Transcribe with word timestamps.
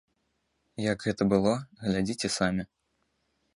Як 0.91 1.05
гэта 1.09 1.27
было, 1.35 1.53
глядзіце 1.85 2.27
самі. 2.39 2.63